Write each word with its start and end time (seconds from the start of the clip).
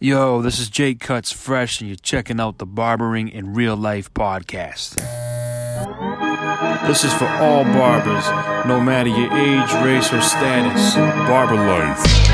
Yo, 0.00 0.40
this 0.42 0.60
is 0.60 0.68
Jake 0.68 1.00
Cuts 1.00 1.32
Fresh, 1.32 1.80
and 1.80 1.88
you're 1.90 1.96
checking 1.96 2.38
out 2.38 2.58
the 2.58 2.66
Barbering 2.66 3.28
in 3.28 3.52
Real 3.52 3.76
Life 3.76 4.14
podcast. 4.14 4.94
This 6.86 7.02
is 7.02 7.12
for 7.14 7.26
all 7.26 7.64
barbers, 7.64 8.24
no 8.68 8.80
matter 8.80 9.08
your 9.08 9.32
age, 9.32 9.72
race, 9.84 10.12
or 10.12 10.20
status. 10.20 10.94
Barber 10.94 11.56
life. 11.56 12.27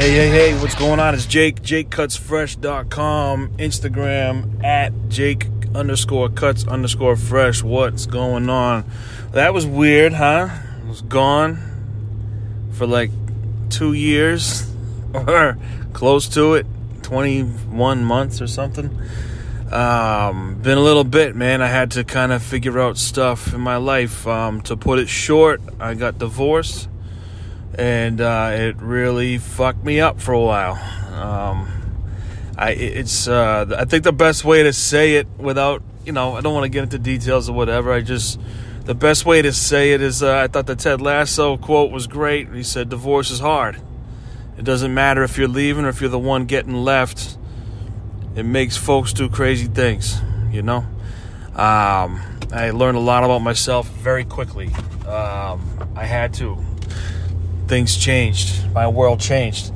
Hey, 0.00 0.12
hey, 0.12 0.30
hey, 0.30 0.58
what's 0.62 0.74
going 0.74 0.98
on? 0.98 1.12
It's 1.12 1.26
Jake, 1.26 1.60
jakecutsfresh.com, 1.60 3.50
Instagram 3.58 4.64
at 4.64 4.94
Jake 5.10 5.46
underscore 5.74 6.30
cuts 6.30 6.66
underscore 6.66 7.16
fresh. 7.16 7.62
What's 7.62 8.06
going 8.06 8.48
on? 8.48 8.90
That 9.32 9.52
was 9.52 9.66
weird, 9.66 10.14
huh? 10.14 10.48
I 10.48 10.88
was 10.88 11.02
gone 11.02 11.58
for 12.72 12.86
like 12.86 13.10
two 13.68 13.92
years 13.92 14.74
or 15.12 15.58
close 15.92 16.28
to 16.30 16.54
it, 16.54 16.66
21 17.02 18.02
months 18.02 18.40
or 18.40 18.46
something. 18.46 18.98
Um, 19.70 20.62
been 20.62 20.78
a 20.78 20.82
little 20.82 21.04
bit, 21.04 21.36
man. 21.36 21.60
I 21.60 21.66
had 21.66 21.90
to 21.90 22.04
kind 22.04 22.32
of 22.32 22.42
figure 22.42 22.80
out 22.80 22.96
stuff 22.96 23.52
in 23.52 23.60
my 23.60 23.76
life. 23.76 24.26
Um, 24.26 24.62
to 24.62 24.78
put 24.78 24.98
it 24.98 25.10
short, 25.10 25.60
I 25.78 25.92
got 25.92 26.18
divorced 26.18 26.88
and 27.74 28.20
uh, 28.20 28.50
it 28.52 28.76
really 28.76 29.38
fucked 29.38 29.84
me 29.84 30.00
up 30.00 30.20
for 30.20 30.32
a 30.32 30.40
while. 30.40 30.74
Um, 31.14 31.68
I 32.56 32.70
it's 32.72 33.28
uh, 33.28 33.74
I 33.78 33.84
think 33.84 34.04
the 34.04 34.12
best 34.12 34.44
way 34.44 34.62
to 34.62 34.72
say 34.72 35.14
it 35.14 35.26
without 35.38 35.82
you 36.04 36.12
know 36.12 36.34
I 36.34 36.40
don't 36.40 36.54
want 36.54 36.64
to 36.64 36.68
get 36.68 36.82
into 36.82 36.98
details 36.98 37.48
or 37.48 37.52
whatever. 37.52 37.92
I 37.92 38.00
just 38.00 38.40
the 38.84 38.94
best 38.94 39.24
way 39.24 39.42
to 39.42 39.52
say 39.52 39.92
it 39.92 40.02
is 40.02 40.22
uh, 40.22 40.38
I 40.38 40.48
thought 40.48 40.66
the 40.66 40.76
Ted 40.76 41.00
Lasso 41.00 41.56
quote 41.56 41.90
was 41.90 42.06
great. 42.06 42.52
He 42.52 42.62
said 42.62 42.88
divorce 42.88 43.30
is 43.30 43.40
hard. 43.40 43.80
It 44.58 44.64
doesn't 44.64 44.92
matter 44.92 45.22
if 45.22 45.38
you're 45.38 45.48
leaving 45.48 45.84
or 45.84 45.88
if 45.88 46.00
you're 46.00 46.10
the 46.10 46.18
one 46.18 46.44
getting 46.44 46.74
left. 46.74 47.38
It 48.36 48.44
makes 48.44 48.76
folks 48.76 49.12
do 49.12 49.28
crazy 49.28 49.66
things, 49.66 50.20
you 50.50 50.62
know. 50.62 50.84
Um, 51.54 52.20
I 52.52 52.70
learned 52.72 52.96
a 52.96 53.00
lot 53.00 53.24
about 53.24 53.40
myself 53.40 53.88
very 53.88 54.24
quickly. 54.24 54.66
Um, 55.06 55.92
I 55.96 56.04
had 56.04 56.34
to 56.34 56.58
things 57.70 57.96
changed. 57.96 58.68
My 58.72 58.88
world 58.88 59.20
changed. 59.20 59.72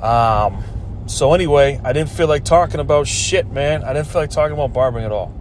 Um, 0.00 0.62
so 1.06 1.34
anyway, 1.34 1.80
I 1.84 1.92
didn't 1.92 2.10
feel 2.10 2.28
like 2.28 2.44
talking 2.44 2.78
about 2.78 3.08
shit, 3.08 3.50
man. 3.50 3.82
I 3.82 3.92
didn't 3.92 4.06
feel 4.06 4.20
like 4.20 4.30
talking 4.30 4.54
about 4.54 4.72
barbering 4.72 5.04
at 5.04 5.10
all. 5.10 5.34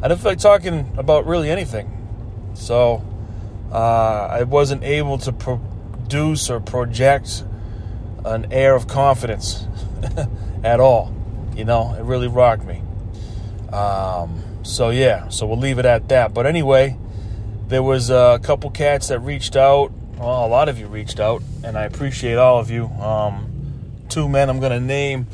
I 0.00 0.06
didn't 0.06 0.20
feel 0.20 0.30
like 0.30 0.38
talking 0.38 0.94
about 0.96 1.26
really 1.26 1.50
anything. 1.50 1.90
So 2.54 3.04
uh, 3.72 4.28
I 4.30 4.44
wasn't 4.44 4.84
able 4.84 5.18
to 5.18 5.32
produce 5.32 6.50
or 6.50 6.60
project 6.60 7.42
an 8.24 8.52
air 8.52 8.76
of 8.76 8.86
confidence 8.86 9.66
at 10.64 10.78
all. 10.78 11.12
You 11.56 11.64
know, 11.64 11.94
it 11.98 12.04
really 12.04 12.28
rocked 12.28 12.64
me. 12.64 12.80
Um, 13.72 14.40
so 14.62 14.90
yeah, 14.90 15.28
so 15.30 15.46
we'll 15.46 15.58
leave 15.58 15.80
it 15.80 15.84
at 15.84 16.08
that. 16.10 16.32
But 16.32 16.46
anyway, 16.46 16.96
there 17.66 17.82
was 17.82 18.08
a 18.08 18.38
couple 18.40 18.70
cats 18.70 19.08
that 19.08 19.18
reached 19.18 19.56
out 19.56 19.92
well, 20.18 20.46
a 20.46 20.48
lot 20.48 20.68
of 20.68 20.78
you 20.78 20.86
reached 20.86 21.20
out, 21.20 21.42
and 21.62 21.76
I 21.76 21.84
appreciate 21.84 22.36
all 22.36 22.58
of 22.58 22.70
you. 22.70 22.86
Um, 22.86 23.50
two 24.08 24.28
men 24.28 24.48
I'm 24.48 24.60
gonna 24.60 24.80
name. 24.80 25.26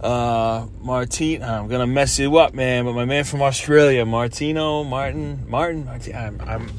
Uh, 0.00 0.66
Martin, 0.80 1.42
I'm 1.42 1.68
gonna 1.68 1.86
mess 1.86 2.18
you 2.18 2.36
up, 2.36 2.54
man. 2.54 2.84
But 2.84 2.94
my 2.94 3.04
man 3.04 3.24
from 3.24 3.42
Australia, 3.42 4.04
Martino, 4.06 4.84
Martin, 4.84 5.48
Martin, 5.48 5.84
Martin 5.86 6.14
I'm, 6.14 6.40
I'm, 6.40 6.70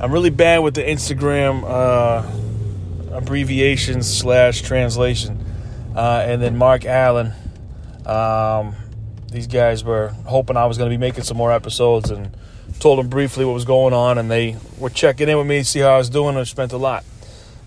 I'm 0.00 0.12
really 0.12 0.30
bad 0.30 0.60
with 0.60 0.74
the 0.74 0.82
Instagram 0.82 1.64
uh, 1.66 3.16
abbreviations 3.16 4.06
slash 4.06 4.62
translation. 4.62 5.44
Uh, 5.94 6.24
and 6.26 6.40
then 6.40 6.56
Mark 6.56 6.84
Allen. 6.84 7.32
Um, 8.04 8.76
these 9.32 9.48
guys 9.48 9.82
were 9.82 10.08
hoping 10.24 10.56
I 10.56 10.66
was 10.66 10.78
gonna 10.78 10.90
be 10.90 10.96
making 10.96 11.24
some 11.24 11.36
more 11.36 11.50
episodes 11.50 12.10
and 12.10 12.36
told 12.78 12.98
them 12.98 13.08
briefly 13.08 13.44
what 13.44 13.54
was 13.54 13.64
going 13.64 13.94
on, 13.94 14.18
and 14.18 14.30
they 14.30 14.56
were 14.78 14.90
checking 14.90 15.28
in 15.28 15.36
with 15.38 15.46
me 15.46 15.58
to 15.58 15.64
see 15.64 15.80
how 15.80 15.94
I 15.94 15.98
was 15.98 16.10
doing. 16.10 16.36
I 16.36 16.44
spent 16.44 16.72
a 16.72 16.76
lot. 16.76 17.04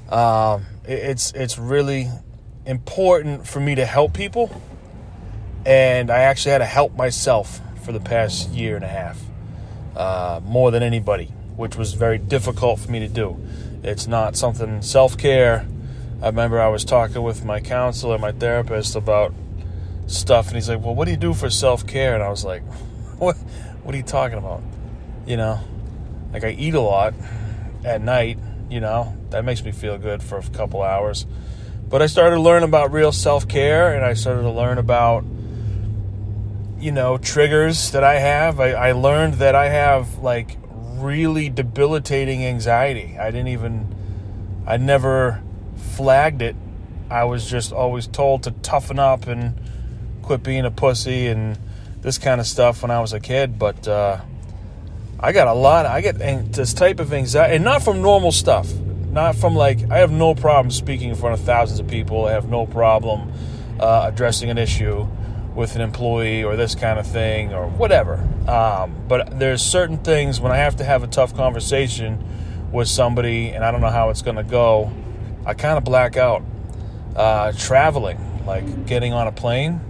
Um, 0.10 0.66
it's 0.86 1.32
it's 1.34 1.58
really 1.58 2.10
important 2.66 3.48
for 3.48 3.60
me 3.60 3.76
to 3.76 3.86
help 3.86 4.14
people, 4.14 4.62
and 5.66 6.10
I 6.10 6.20
actually 6.20 6.52
had 6.52 6.60
to 6.60 6.66
help 6.66 6.96
myself 6.96 7.60
for 7.84 7.92
the 7.92 8.00
past 8.00 8.50
year 8.50 8.76
and 8.76 8.86
a 8.86 8.88
half, 8.88 9.20
uh, 9.96 10.42
more 10.44 10.72
than 10.72 10.84
anybody, 10.84 11.26
which 11.56 11.76
was 11.76 11.94
very 11.94 12.18
difficult 12.18 12.80
for 12.80 12.92
me 12.92 13.00
to 13.00 13.08
do. 13.08 13.38
It's 13.84 14.08
not 14.08 14.36
something 14.36 14.82
self 14.82 15.18
care. 15.18 15.68
I 16.22 16.28
remember 16.28 16.60
I 16.60 16.68
was 16.68 16.84
talking 16.84 17.22
with 17.22 17.46
my 17.46 17.62
counselor, 17.62 18.18
my 18.18 18.32
therapist 18.32 18.96
about 18.96 19.34
stuff, 20.08 20.48
and 20.48 20.56
he's 20.56 20.70
like, 20.70 20.84
"Well, 20.84 20.96
what 20.96 21.06
do 21.06 21.12
you 21.12 21.18
do 21.18 21.34
for 21.34 21.50
self 21.50 21.86
care?" 21.88 22.14
And 22.14 22.24
I 22.24 22.30
was 22.30 22.44
like, 22.44 22.64
"What? 23.20 23.36
What 23.84 23.94
are 23.94 23.98
you 23.98 24.04
talking 24.04 24.38
about?" 24.38 24.62
You 25.30 25.38
know 25.38 25.62
like 26.34 26.44
i 26.44 26.50
eat 26.50 26.74
a 26.74 26.82
lot 26.82 27.14
at 27.86 28.02
night 28.02 28.38
you 28.70 28.80
know 28.80 29.16
that 29.30 29.46
makes 29.46 29.64
me 29.64 29.72
feel 29.72 29.98
good 29.98 30.24
for 30.24 30.40
a 30.40 30.44
couple 30.50 30.82
hours. 30.82 31.26
But 31.88 32.02
i 32.02 32.08
started 32.08 32.36
to 32.36 32.42
learn 32.42 32.64
about 32.64 32.92
real 32.92 33.12
self-care 33.12 33.96
and 33.96 34.04
i 34.04 34.14
started 34.14 34.42
to 34.42 34.52
learn 34.52 34.78
about 34.78 35.24
you 36.80 36.92
know 36.92 37.18
triggers 37.18 37.92
that 37.92 38.04
i 38.04 38.16
have. 38.20 38.60
I, 38.60 38.72
I 38.72 38.92
learned 38.94 39.36
that 39.36 39.56
i 39.56 39.70
have 39.70 40.18
like 40.20 40.58
really 40.96 41.50
debilitating 41.50 42.44
anxiety. 42.46 43.18
I 43.18 43.32
didn't 43.32 43.50
even 43.50 43.96
i 44.68 44.78
never 44.78 45.42
flagged 45.96 46.42
it. 46.42 46.56
I 47.10 47.24
was 47.24 47.50
just 47.50 47.72
always 47.72 48.08
told 48.08 48.44
to 48.44 48.52
toughen 48.52 49.00
up 49.00 49.28
and 49.28 49.60
quit 50.22 50.44
being 50.44 50.66
a 50.66 50.72
pussy 50.72 51.28
and 51.28 51.58
this 52.02 52.18
kind 52.18 52.40
of 52.40 52.48
stuff 52.48 52.82
when 52.82 52.92
i 52.92 53.00
was 53.02 53.12
a 53.12 53.20
kid 53.20 53.60
but 53.60 53.86
uh 53.86 54.22
I 55.22 55.34
got 55.34 55.48
a 55.48 55.54
lot. 55.54 55.86
I 55.86 56.02
get 56.02 56.18
this 56.54 56.74
type 56.74 57.00
of 57.00 57.12
anxiety, 57.12 57.56
and 57.56 57.66
not 57.66 57.84
from 57.84 58.02
normal 58.02 58.32
stuff. 58.32 58.72
Not 59.12 59.36
from 59.36 59.56
like 59.56 59.90
I 59.92 59.98
have 60.00 60.12
no 60.12 60.36
problem 60.36 60.72
speaking 60.72 61.10
in 61.10 61.16
front 61.16 61.38
of 61.40 61.46
thousands 61.46 61.80
of 61.80 61.88
people. 61.88 62.26
I 62.26 62.32
have 62.32 62.48
no 62.48 62.66
problem 62.66 63.34
uh, 63.80 64.10
addressing 64.14 64.50
an 64.50 64.58
issue 64.58 65.08
with 65.56 65.76
an 65.76 65.82
employee 65.82 66.44
or 66.44 66.56
this 66.56 66.76
kind 66.76 67.00
of 67.00 67.08
thing 67.08 67.54
or 67.54 67.68
whatever. 67.68 68.16
Um, 68.48 68.96
but 69.08 69.40
there's 69.40 69.62
certain 69.62 69.98
things 69.98 70.40
when 70.40 70.52
I 70.52 70.58
have 70.58 70.78
to 70.78 70.84
have 70.84 71.04
a 71.04 71.08
tough 71.08 71.36
conversation 71.36 72.24
with 72.72 72.88
somebody, 72.88 73.50
and 73.50 73.66
I 73.66 73.72
don't 73.72 73.82
know 73.82 73.90
how 73.90 74.10
it's 74.10 74.22
going 74.22 74.38
to 74.38 74.44
go. 74.44 74.92
I 75.46 75.54
kind 75.54 75.78
of 75.78 75.84
black 75.84 76.16
out. 76.16 76.44
Uh, 77.16 77.52
traveling, 77.54 78.46
like 78.46 78.86
getting 78.86 79.12
on 79.12 79.28
a 79.28 79.32
plane, 79.32 79.82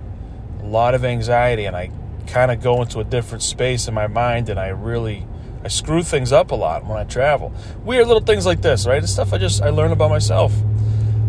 a 0.61 0.65
lot 0.65 0.95
of 0.95 1.05
anxiety, 1.05 1.65
and 1.65 1.75
I 1.75 1.91
kind 2.31 2.51
of 2.51 2.61
go 2.61 2.81
into 2.81 2.99
a 2.99 3.03
different 3.03 3.43
space 3.43 3.87
in 3.87 3.93
my 3.93 4.07
mind 4.07 4.49
and 4.49 4.59
I 4.59 4.69
really 4.69 5.25
I 5.63 5.67
screw 5.67 6.03
things 6.03 6.31
up 6.31 6.51
a 6.51 6.55
lot 6.55 6.85
when 6.85 6.97
I 6.97 7.03
travel. 7.03 7.53
Weird 7.83 8.07
little 8.07 8.23
things 8.23 8.45
like 8.45 8.61
this, 8.61 8.87
right? 8.87 9.03
It's 9.03 9.11
stuff 9.11 9.33
I 9.33 9.37
just 9.37 9.61
I 9.61 9.69
learn 9.69 9.91
about 9.91 10.09
myself. 10.09 10.53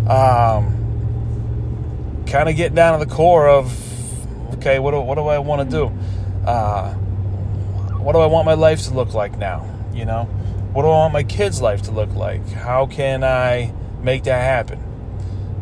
Um, 0.09 0.77
kind 2.27 2.49
of 2.49 2.57
get 2.57 2.75
down 2.75 2.99
to 2.99 3.05
the 3.05 3.13
core 3.13 3.49
of 3.49 3.75
okay, 4.55 4.79
what 4.79 4.93
do, 4.93 5.01
what 5.01 5.17
do 5.17 5.23
I 5.23 5.39
want 5.39 5.69
to 5.69 5.77
do? 5.77 5.87
Uh, 6.47 6.93
what 7.99 8.13
do 8.13 8.19
I 8.19 8.27
want 8.27 8.47
my 8.47 8.55
life 8.55 8.83
to 8.85 8.95
look 8.95 9.15
like 9.15 9.37
now? 9.37 9.67
You 9.93 10.05
know, 10.05 10.25
what 10.73 10.83
do 10.83 10.89
I 10.89 10.93
want 10.93 11.13
my 11.13 11.23
kids' 11.23 11.61
life 11.61 11.83
to 11.83 11.91
look 11.91 12.15
like? 12.15 12.47
How 12.49 12.87
can 12.87 13.25
I 13.25 13.73
make 14.03 14.25
that 14.25 14.41
happen? 14.41 14.81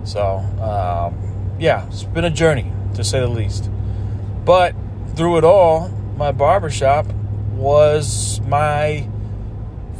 So, 0.04 0.36
um, 0.60 1.56
yeah, 1.58 1.86
it's 1.86 2.04
been 2.04 2.24
a 2.24 2.30
journey 2.30 2.70
to 2.94 3.04
say 3.04 3.20
the 3.20 3.28
least. 3.28 3.70
But 4.44 4.74
through 5.18 5.36
it 5.36 5.44
all, 5.44 5.88
my 6.16 6.30
barbershop 6.30 7.04
was 7.50 8.40
my 8.42 9.08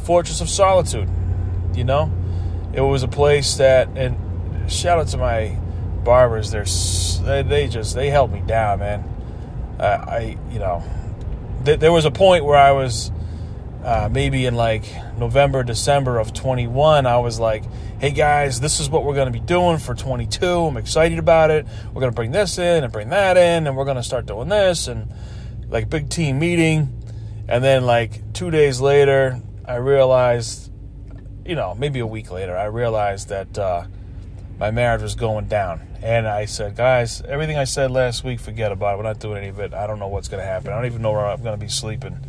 fortress 0.03 0.39
of 0.39 0.49
solitude. 0.49 1.09
You 1.75 1.83
know, 1.83 2.09
it 2.71 2.79
was 2.79 3.03
a 3.03 3.07
place 3.09 3.57
that, 3.57 3.89
and 3.97 4.71
shout 4.71 4.97
out 4.97 5.09
to 5.09 5.17
my 5.17 5.57
barbers. 6.05 6.51
They're 6.51 7.43
they 7.43 7.67
just 7.67 7.95
they 7.95 8.09
held 8.09 8.31
me 8.31 8.39
down, 8.47 8.79
man. 8.79 9.03
Uh, 9.77 9.83
I 9.83 10.37
you 10.51 10.59
know, 10.59 10.83
th- 11.65 11.79
there 11.81 11.91
was 11.91 12.05
a 12.05 12.11
point 12.11 12.45
where 12.45 12.57
I 12.57 12.71
was 12.71 13.11
uh, 13.83 14.09
maybe 14.11 14.45
in 14.45 14.55
like 14.55 14.83
November, 15.17 15.63
December 15.63 16.19
of 16.19 16.33
21. 16.33 17.05
I 17.05 17.17
was 17.17 17.39
like, 17.39 17.63
hey 17.99 18.11
guys, 18.11 18.59
this 18.59 18.79
is 18.79 18.89
what 18.89 19.03
we're 19.03 19.13
going 19.13 19.31
to 19.31 19.39
be 19.39 19.45
doing 19.45 19.77
for 19.77 19.95
22. 19.95 20.45
I'm 20.45 20.77
excited 20.77 21.19
about 21.19 21.51
it. 21.51 21.65
We're 21.87 22.01
going 22.01 22.11
to 22.11 22.15
bring 22.15 22.31
this 22.31 22.57
in 22.57 22.83
and 22.83 22.91
bring 22.91 23.09
that 23.09 23.37
in, 23.37 23.67
and 23.67 23.77
we're 23.77 23.85
going 23.85 23.97
to 23.97 24.03
start 24.03 24.25
doing 24.25 24.49
this, 24.49 24.87
and 24.87 25.11
like 25.69 25.89
big 25.89 26.09
team 26.09 26.39
meeting. 26.39 26.95
And 27.47 27.63
then, 27.63 27.85
like, 27.85 28.33
two 28.33 28.51
days 28.51 28.79
later, 28.79 29.41
I 29.65 29.75
realized, 29.75 30.71
you 31.45 31.55
know, 31.55 31.73
maybe 31.73 31.99
a 31.99 32.05
week 32.05 32.31
later, 32.31 32.55
I 32.55 32.65
realized 32.65 33.29
that 33.29 33.57
uh, 33.57 33.85
my 34.59 34.69
marriage 34.69 35.01
was 35.01 35.15
going 35.15 35.47
down. 35.47 35.81
And 36.03 36.27
I 36.27 36.45
said, 36.45 36.75
guys, 36.75 37.21
everything 37.21 37.57
I 37.57 37.63
said 37.63 37.89
last 37.89 38.23
week, 38.23 38.39
forget 38.39 38.71
about 38.71 38.93
it. 38.93 38.97
We're 38.97 39.03
not 39.03 39.19
doing 39.19 39.39
any 39.39 39.47
of 39.47 39.59
it. 39.59 39.73
I 39.73 39.87
don't 39.87 39.97
know 39.97 40.07
what's 40.07 40.27
going 40.27 40.41
to 40.41 40.45
happen. 40.45 40.71
I 40.71 40.75
don't 40.75 40.85
even 40.85 41.01
know 41.01 41.11
where 41.11 41.25
I'm 41.25 41.41
going 41.41 41.57
to 41.57 41.65
be 41.65 41.71
sleeping 41.71 42.19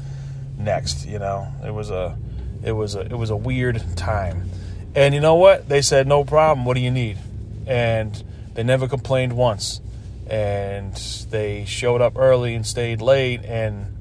next. 0.65 1.07
You 1.07 1.19
know, 1.19 1.49
it 1.65 1.73
was 1.73 1.91
a, 1.91 2.17
it 2.63 2.73
was 2.73 2.95
a, 2.95 3.01
it 3.01 3.17
was 3.17 3.31
a 3.31 3.37
weird 3.37 3.83
time. 3.97 4.51
And 4.95 5.15
you 5.15 5.21
know 5.21 5.37
what? 5.37 5.69
They 5.69 5.83
said, 5.83 6.07
no 6.07 6.25
problem. 6.25 6.65
What 6.65 6.75
do 6.75 6.81
you 6.81 6.91
need? 6.91 7.19
And 7.67 8.23
they 8.55 8.63
never 8.63 8.89
complained 8.89 9.33
once. 9.33 9.81
And 10.29 10.95
they 11.31 11.65
showed 11.65 12.01
up 12.01 12.17
early 12.17 12.55
and 12.55 12.67
stayed 12.67 13.01
late 13.01 13.45
and 13.45 13.97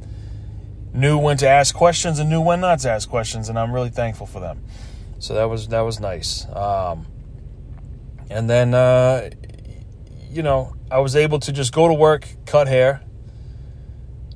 knew 0.94 1.18
when 1.18 1.38
to 1.38 1.48
ask 1.48 1.76
questions 1.76 2.20
and 2.20 2.30
knew 2.30 2.42
when 2.42 2.60
not 2.60 2.80
to 2.80 2.90
ask 2.90 3.10
questions. 3.10 3.50
And 3.50 3.58
I'm 3.58 3.72
really 3.72 3.90
thankful 3.90 4.28
for 4.28 4.40
them. 4.40 4.64
So 5.20 5.34
that 5.34 5.46
was 5.46 5.68
that 5.68 5.82
was 5.82 6.00
nice. 6.00 6.48
Um, 6.54 7.06
and 8.30 8.50
then, 8.50 8.74
uh, 8.74 9.30
you 10.30 10.44
know, 10.44 10.76
I 10.92 11.00
was 11.00 11.16
able 11.16 11.40
to 11.40 11.52
just 11.52 11.74
go 11.74 11.88
to 11.88 11.94
work, 11.94 12.28
cut 12.46 12.68
hair, 12.68 13.02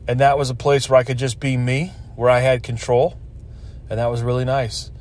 and 0.08 0.20
that 0.20 0.38
was 0.38 0.50
a 0.50 0.56
place 0.56 0.90
where 0.90 1.00
I 1.00 1.04
could 1.04 1.18
just 1.18 1.40
be 1.40 1.56
me, 1.58 1.92
where 2.16 2.30
I 2.30 2.40
had 2.40 2.64
control, 2.64 3.18
and 3.90 4.00
that 4.00 4.08
was 4.08 4.22
really 4.22 4.46
nice. 4.46 4.92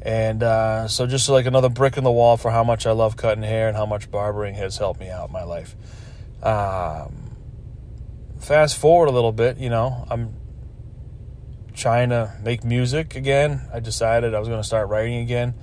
And 0.00 0.42
uh, 0.42 0.88
so, 0.88 1.06
just 1.06 1.28
like 1.28 1.46
another 1.46 1.68
brick 1.68 1.96
in 1.96 2.02
the 2.02 2.10
wall 2.10 2.36
for 2.36 2.50
how 2.50 2.64
much 2.64 2.86
I 2.86 2.92
love 2.92 3.16
cutting 3.16 3.44
hair 3.44 3.68
and 3.68 3.76
how 3.76 3.86
much 3.86 4.10
barbering 4.10 4.54
has 4.56 4.76
helped 4.76 4.98
me 4.98 5.08
out 5.08 5.28
in 5.28 5.32
my 5.32 5.44
life. 5.44 5.76
Um, 6.42 7.36
fast 8.40 8.76
forward 8.76 9.08
a 9.08 9.12
little 9.12 9.30
bit, 9.30 9.58
you 9.58 9.70
know, 9.70 10.04
I'm 10.10 10.34
trying 11.74 12.10
to 12.10 12.36
make 12.42 12.64
music 12.64 13.14
again. 13.14 13.62
I 13.72 13.80
decided 13.80 14.34
I 14.34 14.40
was 14.40 14.48
going 14.48 14.60
to 14.60 14.66
start 14.66 14.88
writing 14.88 15.18
again. 15.18 15.54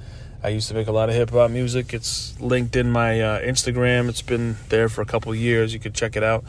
I 0.41 0.49
used 0.49 0.69
to 0.69 0.73
make 0.73 0.87
a 0.87 0.93
lot 0.93 1.09
of 1.09 1.15
hip 1.15 1.31
hop 1.31 1.51
music. 1.51 1.93
It's 1.93 2.39
linked 2.39 2.77
in 2.77 2.89
my 2.89 3.19
uh, 3.19 3.41
Instagram. 3.41 4.07
It's 4.07 4.21
been 4.21 4.55
there 4.69 4.87
for 4.87 5.01
a 5.01 5.05
couple 5.05 5.35
years. 5.35 5.73
You 5.73 5.81
could 5.81 5.93
check 5.93 6.15
it 6.15 6.23
out, 6.23 6.45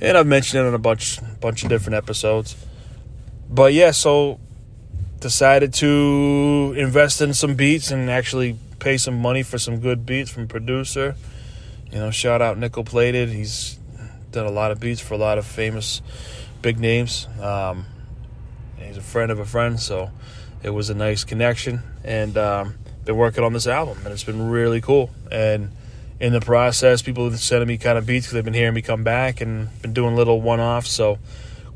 and 0.00 0.18
I've 0.18 0.26
mentioned 0.26 0.64
it 0.64 0.66
on 0.66 0.74
a 0.74 0.78
bunch 0.78 1.20
bunch 1.40 1.62
of 1.62 1.68
different 1.68 1.94
episodes. 1.94 2.56
But 3.50 3.72
yeah, 3.72 3.92
so 3.92 4.38
decided 5.20 5.74
to 5.74 6.74
invest 6.76 7.20
in 7.20 7.34
some 7.34 7.54
beats 7.54 7.90
and 7.90 8.10
actually 8.10 8.56
pay 8.78 8.96
some 8.96 9.20
money 9.20 9.42
for 9.42 9.58
some 9.58 9.80
good 9.80 10.06
beats 10.06 10.30
from 10.30 10.46
producer. 10.46 11.16
You 11.90 11.98
know, 11.98 12.10
shout 12.10 12.42
out 12.42 12.58
Nickel 12.58 12.84
Plated. 12.84 13.30
He's 13.30 13.78
done 14.30 14.46
a 14.46 14.50
lot 14.50 14.70
of 14.70 14.78
beats 14.78 15.00
for 15.00 15.14
a 15.14 15.18
lot 15.18 15.38
of 15.38 15.46
famous 15.46 16.02
big 16.62 16.78
names. 16.78 17.26
Um, 17.40 17.86
he's 18.76 18.96
a 18.96 19.02
friend 19.02 19.32
of 19.32 19.38
a 19.38 19.46
friend, 19.46 19.80
so 19.80 20.10
it 20.62 20.70
was 20.70 20.90
a 20.90 20.94
nice 20.94 21.24
connection. 21.24 21.80
And 22.04 22.36
um, 22.36 22.74
been 23.04 23.16
working 23.16 23.42
on 23.42 23.52
this 23.52 23.66
album, 23.66 23.98
and 24.04 24.08
it's 24.08 24.24
been 24.24 24.50
really 24.50 24.80
cool. 24.80 25.10
And 25.32 25.70
in 26.20 26.32
the 26.32 26.40
process, 26.40 27.00
people 27.00 27.24
have 27.24 27.32
been 27.32 27.38
sending 27.38 27.68
me 27.68 27.78
kind 27.78 27.96
of 27.96 28.06
beats 28.06 28.26
because 28.26 28.34
they've 28.34 28.44
been 28.44 28.54
hearing 28.54 28.74
me 28.74 28.82
come 28.82 29.04
back 29.04 29.40
and 29.40 29.68
been 29.80 29.94
doing 29.94 30.14
little 30.14 30.40
one 30.40 30.60
offs. 30.60 30.90
So 30.90 31.18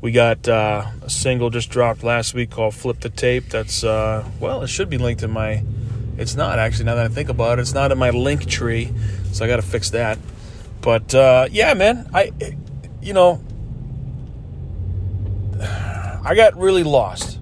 we 0.03 0.11
got 0.11 0.49
uh, 0.49 0.85
a 1.01 1.09
single 1.09 1.49
just 1.49 1.69
dropped 1.69 2.03
last 2.03 2.33
week 2.33 2.51
called 2.51 2.75
"Flip 2.75 2.99
the 2.99 3.09
Tape." 3.09 3.47
That's 3.47 3.85
uh, 3.85 4.29
well, 4.41 4.61
it 4.61 4.67
should 4.67 4.89
be 4.89 4.97
linked 4.97 5.23
in 5.23 5.31
my. 5.31 5.63
It's 6.17 6.35
not 6.35 6.59
actually. 6.59 6.85
Now 6.85 6.95
that 6.95 7.05
I 7.05 7.07
think 7.07 7.29
about 7.29 7.57
it, 7.57 7.61
it's 7.61 7.73
not 7.73 7.93
in 7.93 7.97
my 7.97 8.09
link 8.09 8.45
tree, 8.45 8.91
so 9.31 9.45
I 9.45 9.47
got 9.47 9.55
to 9.55 9.61
fix 9.61 9.91
that. 9.91 10.19
But 10.81 11.15
uh, 11.15 11.47
yeah, 11.49 11.73
man, 11.73 12.09
I, 12.13 12.33
you 13.01 13.13
know, 13.13 13.41
I 15.61 16.33
got 16.35 16.57
really 16.57 16.83
lost 16.83 17.39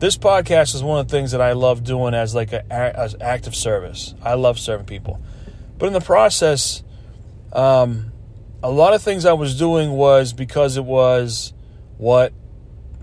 this 0.00 0.16
podcast 0.16 0.74
is 0.74 0.82
one 0.82 1.00
of 1.00 1.08
the 1.08 1.12
things 1.12 1.32
that 1.32 1.40
I 1.40 1.52
love 1.52 1.82
doing 1.84 2.14
as 2.14 2.34
like 2.34 2.52
an 2.52 2.62
as 2.70 3.14
active 3.20 3.54
service. 3.54 4.14
I 4.22 4.34
love 4.34 4.58
serving 4.58 4.86
people, 4.86 5.20
but 5.78 5.86
in 5.86 5.92
the 5.92 6.00
process, 6.00 6.82
um, 7.52 8.12
a 8.62 8.70
lot 8.70 8.94
of 8.94 9.02
things 9.02 9.24
I 9.24 9.32
was 9.32 9.58
doing 9.58 9.92
was 9.92 10.32
because 10.32 10.76
it 10.76 10.84
was 10.84 11.52
what 11.96 12.32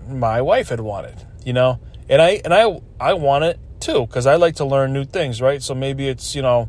my 0.08 0.42
wife 0.42 0.68
had 0.68 0.80
wanted, 0.80 1.26
you 1.44 1.52
know, 1.52 1.80
and 2.08 2.20
I 2.20 2.40
and 2.44 2.52
I 2.52 2.80
I 3.00 3.14
want 3.14 3.44
it 3.44 3.58
too 3.80 4.06
because 4.06 4.26
I 4.26 4.36
like 4.36 4.56
to 4.56 4.64
learn 4.64 4.92
new 4.92 5.04
things, 5.04 5.40
right? 5.40 5.62
So 5.62 5.74
maybe 5.74 6.08
it's 6.08 6.34
you 6.34 6.42
know 6.42 6.68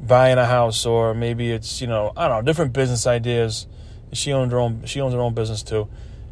buying 0.00 0.38
a 0.38 0.46
house 0.46 0.84
or 0.84 1.14
maybe 1.14 1.50
it's 1.50 1.80
you 1.80 1.86
know 1.86 2.12
I 2.16 2.28
don't 2.28 2.38
know 2.38 2.42
different 2.42 2.72
business 2.72 3.06
ideas. 3.06 3.66
She 4.12 4.32
owned 4.32 4.52
her 4.52 4.58
own 4.58 4.84
she 4.84 5.00
owns 5.00 5.14
her 5.14 5.20
own 5.20 5.34
business 5.34 5.62
too. 5.62 5.88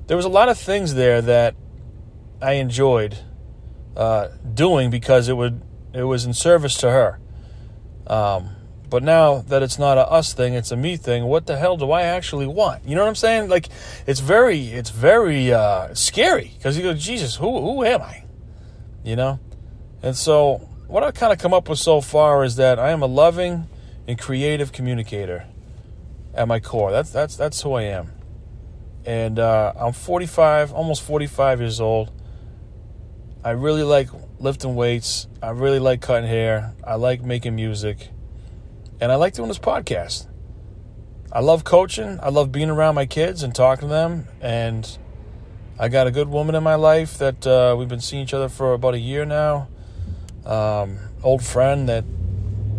There 0.07 0.17
was 0.17 0.27
a 0.27 0.31
lot 0.31 0.49
of 0.49 0.59
things 0.59 0.95
there 0.95 1.23
that 1.23 1.55
I 2.43 2.55
enjoyed 2.55 3.17
uh, 3.97 4.29
doing 4.55 4.91
because 4.91 5.29
it 5.29 5.37
would 5.37 5.63
it 5.93 6.05
was 6.05 6.25
in 6.25 6.35
service 6.35 6.77
to 6.79 6.91
her. 6.91 7.19
Um, 8.07 8.51
but 8.91 9.03
now 9.03 9.39
that 9.43 9.63
it's 9.63 9.79
not 9.79 9.97
a 9.97 10.07
us 10.11 10.35
thing, 10.35 10.55
it's 10.55 10.73
a 10.73 10.77
me 10.77 10.97
thing. 10.97 11.25
What 11.25 11.47
the 11.47 11.57
hell 11.57 11.77
do 11.77 11.93
I 11.93 12.03
actually 12.03 12.47
want? 12.47 12.85
You 12.87 12.97
know 12.97 13.03
what 13.03 13.09
I'm 13.09 13.15
saying? 13.15 13.49
Like 13.49 13.69
it's 14.07 14.21
very 14.21 14.67
it's 14.67 14.91
very 14.91 15.53
uh, 15.53 15.95
scary 15.95 16.53
because 16.57 16.77
you 16.77 16.83
go, 16.83 16.95
Jesus, 16.95 17.37
who 17.37 17.61
who 17.61 17.85
am 17.85 18.03
I? 18.03 18.25
You 19.05 19.17
know, 19.17 19.39
and 20.03 20.17
so 20.17 20.69
what 20.89 21.05
I've 21.05 21.15
kind 21.15 21.33
of 21.33 21.39
come 21.39 21.55
up 21.55 21.69
with 21.69 21.79
so 21.79 22.01
far 22.01 22.45
is 22.45 22.57
that 22.57 22.79
I 22.79 22.91
am 22.91 23.03
a 23.03 23.07
loving 23.07 23.69
and 24.09 24.19
creative 24.19 24.73
communicator 24.73 25.47
at 26.35 26.49
my 26.49 26.59
core. 26.59 26.91
That's 26.91 27.11
that's 27.11 27.37
that's 27.37 27.63
who 27.63 27.75
I 27.75 27.83
am. 27.83 28.11
And 29.07 29.39
uh, 29.39 29.73
I'm 29.77 29.93
45, 29.93 30.73
almost 30.73 31.03
45 31.03 31.61
years 31.61 31.81
old. 31.81 32.13
I 33.43 33.51
really 33.53 33.83
like 33.83 34.11
lifting 34.39 34.75
weights. 34.75 35.27
I 35.43 35.51
really 35.51 35.79
like 35.79 36.03
cutting 36.03 36.29
hair. 36.29 36.75
I 36.85 36.97
like 36.97 37.23
making 37.23 37.57
music. 37.57 38.11
And 39.01 39.11
I 39.11 39.15
like 39.15 39.33
doing 39.33 39.49
this 39.49 39.59
podcast. 39.59 40.27
I 41.33 41.41
love 41.41 41.65
coaching. 41.65 42.19
I 42.23 42.29
love 42.29 42.53
being 42.53 42.69
around 42.69 42.97
my 42.97 43.07
kids 43.07 43.43
and 43.43 43.55
talking 43.55 43.89
to 43.89 43.95
them. 43.95 44.27
And 44.41 44.99
I 45.79 45.89
got 45.89 46.07
a 46.07 46.11
good 46.11 46.29
woman 46.29 46.55
in 46.55 46.63
my 46.63 46.75
life 46.75 47.17
that 47.19 47.47
uh, 47.47 47.75
we've 47.79 47.89
been 47.89 48.01
seeing 48.01 48.23
each 48.23 48.35
other 48.35 48.49
for 48.49 48.75
about 48.75 48.95
a 48.95 48.99
year 48.99 49.25
now. 49.25 49.69
Um, 50.45 50.99
old 51.23 51.43
friend 51.43 51.89
that 51.89 52.05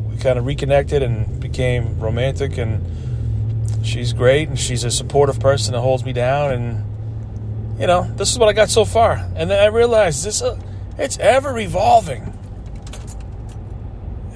we 0.09 0.18
kind 0.18 0.38
of 0.38 0.45
reconnected 0.45 1.01
and 1.01 1.39
became 1.39 2.00
romantic. 2.00 2.57
And 2.57 3.85
she's 3.85 4.13
great. 4.13 4.47
And 4.47 4.59
she's 4.59 4.83
a 4.83 4.91
supportive 4.91 5.39
person 5.39 5.73
that 5.73 5.81
holds 5.81 6.06
me 6.06 6.13
down. 6.13 6.51
And 6.51 7.79
you 7.79 7.88
know, 7.88 8.03
this 8.15 8.31
is 8.31 8.38
what 8.38 8.47
I 8.47 8.53
got 8.53 8.69
so 8.69 8.85
far. 8.85 9.13
And 9.35 9.50
then 9.50 9.59
I 9.59 9.68
realized 9.68 10.23
this 10.23 10.44
uh, 10.44 10.59
it's 11.00 11.18
ever 11.18 11.57
evolving. 11.57 12.31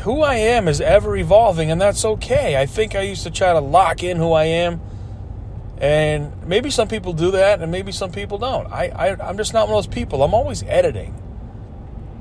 Who 0.05 0.21
I 0.21 0.35
am 0.35 0.67
is 0.67 0.81
ever 0.81 1.17
evolving, 1.17 1.71
and 1.71 1.81
that's 1.81 2.05
okay. 2.05 2.61
I 2.61 2.67
think 2.67 2.93
I 2.93 3.01
used 3.01 3.23
to 3.23 3.31
try 3.31 3.53
to 3.53 3.59
lock 3.59 4.03
in 4.03 4.17
who 4.17 4.33
I 4.33 4.43
am, 4.43 4.79
and 5.79 6.31
maybe 6.45 6.69
some 6.69 6.87
people 6.87 7.11
do 7.11 7.31
that, 7.31 7.59
and 7.59 7.71
maybe 7.71 7.91
some 7.91 8.11
people 8.11 8.37
don't. 8.37 8.71
I, 8.71 8.89
I 8.89 9.27
I'm 9.27 9.35
just 9.35 9.51
not 9.51 9.67
one 9.67 9.79
of 9.79 9.83
those 9.83 9.91
people. 9.91 10.21
I'm 10.21 10.35
always 10.35 10.61
editing. 10.61 11.19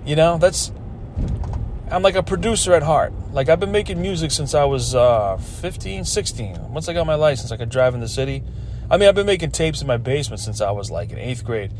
You 0.06 0.16
know, 0.16 0.38
that's 0.38 0.72
I'm 1.90 2.02
like 2.02 2.14
a 2.14 2.22
producer 2.22 2.72
at 2.72 2.82
heart. 2.82 3.12
Like 3.34 3.50
I've 3.50 3.60
been 3.60 3.72
making 3.72 4.00
music 4.00 4.30
since 4.30 4.54
I 4.54 4.64
was 4.64 4.94
uh, 4.94 5.36
15, 5.36 6.06
16. 6.06 6.72
Once 6.72 6.88
I 6.88 6.94
got 6.94 7.06
my 7.06 7.16
license, 7.16 7.52
I 7.52 7.58
could 7.58 7.68
drive 7.68 7.92
in 7.92 8.00
the 8.00 8.08
city. 8.08 8.42
I 8.90 8.96
mean, 8.96 9.10
I've 9.10 9.14
been 9.14 9.26
making 9.26 9.50
tapes 9.50 9.82
in 9.82 9.86
my 9.86 9.98
basement 9.98 10.40
since 10.40 10.62
I 10.62 10.70
was 10.70 10.90
like 10.90 11.10
in 11.12 11.18
eighth 11.18 11.44
grade, 11.44 11.70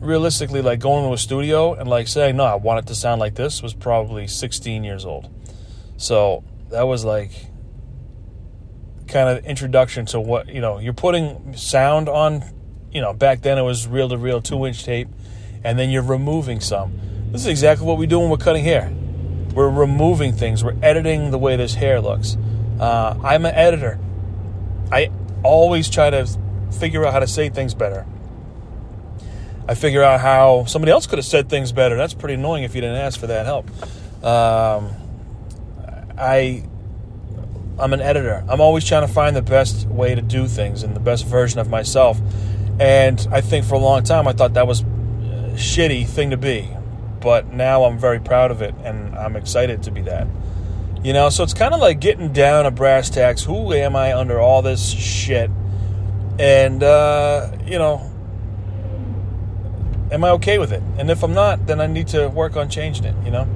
realistically, 0.00 0.62
like 0.62 0.80
going 0.80 1.06
to 1.06 1.12
a 1.12 1.18
studio 1.18 1.74
and 1.74 1.88
like 1.88 2.08
saying, 2.08 2.36
no, 2.36 2.44
I 2.44 2.54
want 2.54 2.80
it 2.80 2.88
to 2.88 2.94
sound 2.94 3.20
like 3.20 3.34
this 3.34 3.62
was 3.62 3.74
probably 3.74 4.26
16 4.26 4.84
years 4.84 5.04
old. 5.04 5.28
So 5.96 6.44
that 6.70 6.82
was 6.82 7.04
like 7.04 7.30
kind 9.06 9.28
of 9.28 9.44
introduction 9.44 10.06
to 10.06 10.20
what, 10.20 10.48
you 10.48 10.60
know, 10.60 10.78
you're 10.78 10.92
putting 10.92 11.54
sound 11.56 12.08
on, 12.08 12.42
you 12.90 13.00
know, 13.00 13.12
back 13.12 13.42
then 13.42 13.58
it 13.58 13.62
was 13.62 13.86
reel 13.86 14.08
to 14.08 14.16
reel 14.16 14.40
two 14.40 14.66
inch 14.66 14.84
tape, 14.84 15.08
and 15.62 15.78
then 15.78 15.90
you're 15.90 16.02
removing 16.02 16.60
some. 16.60 16.98
This 17.32 17.42
is 17.42 17.48
exactly 17.48 17.86
what 17.86 17.98
we 17.98 18.06
do 18.06 18.18
when 18.18 18.30
we're 18.30 18.38
cutting 18.38 18.64
hair. 18.64 18.92
We're 19.54 19.68
removing 19.68 20.32
things, 20.32 20.64
we're 20.64 20.76
editing 20.82 21.30
the 21.30 21.38
way 21.38 21.56
this 21.56 21.74
hair 21.74 22.00
looks. 22.00 22.36
Uh, 22.78 23.18
I'm 23.22 23.44
an 23.44 23.54
editor. 23.54 23.98
I 24.90 25.10
always 25.42 25.90
try 25.90 26.10
to 26.10 26.26
figure 26.78 27.04
out 27.04 27.12
how 27.12 27.18
to 27.18 27.26
say 27.26 27.50
things 27.50 27.74
better. 27.74 28.06
I 29.70 29.74
figure 29.74 30.02
out 30.02 30.18
how 30.18 30.64
somebody 30.64 30.90
else 30.90 31.06
could 31.06 31.20
have 31.20 31.26
said 31.26 31.48
things 31.48 31.70
better. 31.70 31.96
That's 31.96 32.12
pretty 32.12 32.34
annoying 32.34 32.64
if 32.64 32.74
you 32.74 32.80
didn't 32.80 32.96
ask 32.96 33.20
for 33.20 33.28
that 33.28 33.46
help. 33.46 33.70
Um, 34.24 34.90
I 36.18 36.64
I'm 37.78 37.92
an 37.92 38.00
editor. 38.00 38.44
I'm 38.48 38.60
always 38.60 38.84
trying 38.84 39.06
to 39.06 39.12
find 39.12 39.36
the 39.36 39.42
best 39.42 39.86
way 39.86 40.16
to 40.16 40.22
do 40.22 40.48
things 40.48 40.82
and 40.82 40.96
the 40.96 41.00
best 41.00 41.24
version 41.24 41.60
of 41.60 41.70
myself. 41.70 42.20
And 42.80 43.24
I 43.30 43.42
think 43.42 43.64
for 43.64 43.76
a 43.76 43.78
long 43.78 44.02
time 44.02 44.26
I 44.26 44.32
thought 44.32 44.54
that 44.54 44.66
was 44.66 44.82
shitty 45.52 46.04
thing 46.08 46.30
to 46.30 46.36
be. 46.36 46.68
But 47.20 47.52
now 47.52 47.84
I'm 47.84 47.96
very 47.96 48.18
proud 48.18 48.50
of 48.50 48.62
it 48.62 48.74
and 48.82 49.14
I'm 49.14 49.36
excited 49.36 49.84
to 49.84 49.92
be 49.92 50.02
that. 50.02 50.26
You 51.04 51.12
know, 51.12 51.30
so 51.30 51.44
it's 51.44 51.54
kind 51.54 51.74
of 51.74 51.80
like 51.80 52.00
getting 52.00 52.32
down 52.32 52.66
a 52.66 52.72
brass 52.72 53.08
tacks. 53.08 53.44
Who 53.44 53.72
am 53.72 53.94
I 53.94 54.18
under 54.18 54.40
all 54.40 54.62
this 54.62 54.90
shit? 54.90 55.48
And, 56.40 56.82
uh, 56.82 57.52
you 57.66 57.78
know, 57.78 58.09
am 60.10 60.24
I 60.24 60.30
okay 60.30 60.58
with 60.58 60.72
it? 60.72 60.82
And 60.98 61.10
if 61.10 61.22
I'm 61.22 61.34
not, 61.34 61.66
then 61.66 61.80
I 61.80 61.86
need 61.86 62.08
to 62.08 62.28
work 62.28 62.56
on 62.56 62.68
changing 62.68 63.04
it, 63.04 63.14
you 63.24 63.30
know? 63.30 63.46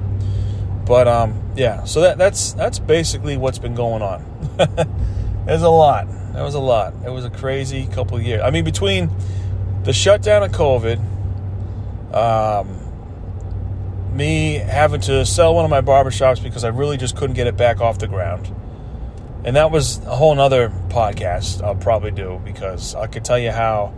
But 0.85 1.07
um, 1.07 1.41
yeah, 1.55 1.83
so 1.83 2.01
that 2.01 2.17
that's 2.17 2.53
that's 2.53 2.79
basically 2.79 3.37
what's 3.37 3.59
been 3.59 3.75
going 3.75 4.01
on. 4.01 4.23
There's 5.45 5.63
a 5.63 5.69
lot. 5.69 6.07
That 6.33 6.43
was 6.43 6.53
a 6.53 6.59
lot. 6.59 6.93
It 7.05 7.09
was 7.09 7.25
a 7.25 7.29
crazy 7.29 7.87
couple 7.87 8.21
years. 8.21 8.41
I 8.43 8.51
mean, 8.51 8.63
between 8.63 9.09
the 9.83 9.93
shutdown 9.93 10.43
of 10.43 10.51
COVID, 10.51 10.99
um, 12.13 12.85
me 14.15 14.55
having 14.55 15.01
to 15.01 15.25
sell 15.25 15.55
one 15.55 15.65
of 15.65 15.71
my 15.71 15.81
barbershops 15.81 16.41
because 16.41 16.63
I 16.63 16.69
really 16.69 16.97
just 16.97 17.15
couldn't 17.15 17.35
get 17.35 17.47
it 17.47 17.57
back 17.57 17.81
off 17.81 17.99
the 17.99 18.07
ground. 18.07 18.53
And 19.43 19.55
that 19.55 19.71
was 19.71 19.99
a 20.05 20.15
whole 20.15 20.33
nother 20.33 20.69
podcast 20.89 21.63
I'll 21.63 21.75
probably 21.75 22.11
do 22.11 22.41
because 22.43 22.95
I 22.95 23.07
could 23.07 23.23
tell 23.23 23.37
you 23.37 23.51
how 23.51 23.93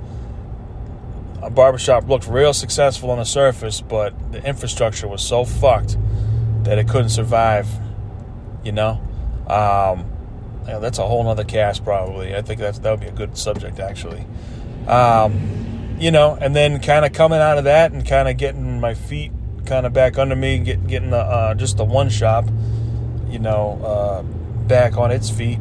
a 1.42 1.50
barbershop 1.50 2.08
looked 2.08 2.28
real 2.28 2.54
successful 2.54 3.12
on 3.12 3.20
the 3.20 3.26
surface, 3.26 3.82
but 3.82 4.32
the 4.32 4.44
infrastructure 4.44 5.08
was 5.08 5.22
so 5.22 5.46
fucked 5.46 5.98
that 6.64 6.78
it 6.78 6.88
couldn't 6.88 7.10
survive, 7.10 7.68
you 8.64 8.72
know? 8.72 9.02
Um, 9.48 10.12
yeah, 10.68 10.80
that's 10.80 11.00
a 11.00 11.08
whole 11.08 11.24
nother 11.24 11.46
cast 11.46 11.84
probably. 11.84 12.36
I 12.36 12.42
think 12.42 12.60
that's 12.60 12.80
that 12.80 12.92
would 12.92 13.00
be 13.00 13.08
a 13.08 13.12
good 13.12 13.38
subject 13.38 13.80
actually. 13.80 14.26
Um, 14.88 15.96
you 16.00 16.12
know, 16.12 16.38
and 16.40 16.56
then 16.56 16.80
kind 16.82 17.06
of 17.06 17.14
coming 17.14 17.40
out 17.40 17.58
of 17.58 17.64
that 17.64 17.92
and 17.92 18.06
kind 18.06 18.28
of 18.28 18.38
getting 18.38 18.80
my 18.80 18.94
feet 18.94 19.32
kind 19.66 19.86
of 19.86 19.94
back 19.94 20.18
under 20.18 20.36
me, 20.36 20.60
get, 20.60 20.88
getting 20.88 21.10
the, 21.10 21.18
uh, 21.18 21.54
just 21.54 21.78
the 21.78 21.84
one 21.84 22.10
shop, 22.10 22.46
you 23.30 23.40
know, 23.40 23.82
uh, 23.84 24.22
back 24.68 24.98
on 24.98 25.12
its 25.12 25.30
feet, 25.30 25.60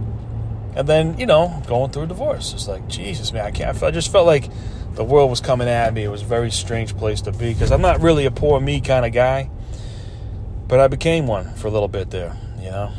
and 0.74 0.88
then 0.88 1.18
you 1.18 1.26
know 1.26 1.62
going 1.66 1.90
through 1.90 2.02
a 2.02 2.06
divorce. 2.06 2.52
It's 2.52 2.68
like 2.68 2.86
Jesus, 2.88 3.32
man, 3.32 3.44
I 3.46 3.50
can't. 3.50 3.80
I 3.82 3.90
just 3.90 4.10
felt 4.10 4.26
like 4.26 4.50
the 4.96 5.04
world 5.04 5.30
was 5.30 5.40
coming 5.40 5.68
at 5.68 5.92
me. 5.94 6.04
It 6.04 6.08
was 6.08 6.22
a 6.22 6.26
very 6.26 6.50
strange 6.50 6.96
place 6.96 7.20
to 7.22 7.32
be 7.32 7.52
because 7.52 7.70
I'm 7.70 7.82
not 7.82 8.00
really 8.00 8.24
a 8.24 8.30
poor 8.30 8.60
me 8.60 8.80
kind 8.80 9.04
of 9.04 9.12
guy, 9.12 9.50
but 10.66 10.80
I 10.80 10.88
became 10.88 11.26
one 11.26 11.54
for 11.54 11.68
a 11.68 11.70
little 11.70 11.88
bit 11.88 12.10
there, 12.10 12.36
you 12.58 12.70
know, 12.70 12.90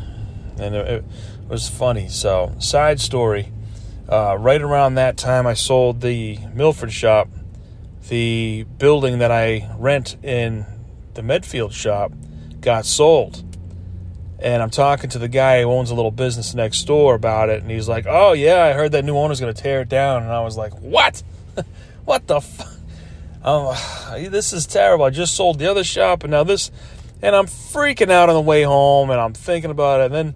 and 0.60 0.76
it, 0.76 0.88
it 0.88 1.06
was 1.50 1.68
funny. 1.68 2.08
So, 2.08 2.56
side 2.60 3.02
story. 3.02 3.52
Uh, 4.08 4.38
right 4.40 4.62
around 4.62 4.96
that 4.96 5.18
time, 5.18 5.46
I 5.46 5.54
sold 5.54 6.00
the 6.00 6.38
Milford 6.54 6.94
shop. 6.94 7.28
The 8.08 8.66
building 8.78 9.20
that 9.20 9.32
I 9.32 9.70
rent 9.78 10.16
in 10.24 10.66
the 11.16 11.22
Medfield 11.22 11.74
shop 11.74 12.14
got 12.62 12.86
sold. 12.86 13.44
And 14.40 14.62
I'm 14.62 14.70
talking 14.70 15.10
to 15.12 15.20
the 15.20 15.28
guy 15.28 15.62
who 15.62 15.70
owns 15.70 15.90
a 15.90 15.96
little 15.96 16.12
business 16.12 16.54
next 16.54 16.84
door 16.84 17.16
about 17.16 17.50
it, 17.50 17.62
and 17.62 17.72
he's 17.72 17.90
like, 17.90 18.06
"Oh 18.08 18.34
yeah, 18.34 18.64
I 18.64 18.74
heard 18.74 18.92
that 18.92 19.04
new 19.04 19.18
owner's 19.18 19.40
going 19.40 19.54
to 19.54 19.62
tear 19.62 19.82
it 19.82 19.90
down." 19.90 20.24
And 20.24 20.32
I 20.32 20.42
was 20.42 20.58
like, 20.58 20.74
"What? 20.80 21.24
what 22.06 22.28
the? 22.28 22.38
F- 22.38 22.78
this 24.32 24.54
is 24.54 24.68
terrible. 24.68 25.06
I 25.06 25.10
just 25.10 25.36
sold 25.36 25.60
the 25.60 25.70
other 25.70 25.84
shop, 25.84 26.24
and 26.24 26.32
now 26.32 26.44
this." 26.44 26.72
And 27.20 27.36
I'm 27.36 27.48
freaking 27.48 28.12
out 28.12 28.30
on 28.30 28.36
the 28.36 28.42
way 28.42 28.62
home, 28.62 29.10
and 29.10 29.20
I'm 29.20 29.34
thinking 29.34 29.72
about 29.72 30.02
it, 30.02 30.06
and 30.06 30.14
then 30.14 30.36